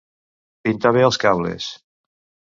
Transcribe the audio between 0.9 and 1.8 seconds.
bé els cables.